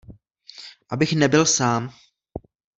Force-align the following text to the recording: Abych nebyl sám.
Abych 0.89 1.13
nebyl 1.15 1.45
sám. 1.45 1.89